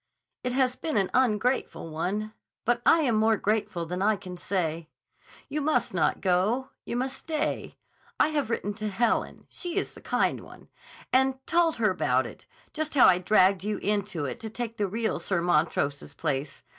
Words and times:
It 0.43 0.53
has 0.53 0.75
been 0.75 0.97
an 0.97 1.11
ungrateful 1.13 1.91
one. 1.91 2.33
But 2.65 2.81
I 2.87 3.01
am 3.01 3.13
more 3.13 3.37
grateful 3.37 3.85
than 3.85 4.01
I 4.01 4.15
can 4.15 4.35
say. 4.35 4.89
You 5.47 5.61
must 5.61 5.93
not 5.93 6.21
go. 6.21 6.69
You 6.85 6.95
must 6.95 7.15
stay. 7.15 7.77
I 8.19 8.29
have 8.29 8.49
written 8.49 8.73
to 8.81 8.89
Helen—she 8.89 9.75
is 9.77 9.93
the 9.93 10.01
kind 10.01 10.39
one—and 10.39 11.45
told 11.45 11.75
her 11.75 11.91
about 11.91 12.25
it; 12.25 12.47
just 12.73 12.95
how 12.95 13.05
I 13.05 13.19
dragged 13.19 13.63
you 13.63 13.77
into 13.77 14.25
it 14.25 14.39
to 14.39 14.49
take 14.49 14.77
the 14.77 14.87
real 14.87 15.19
Sir 15.19 15.39
Montrose's 15.39 16.15
place. 16.15 16.63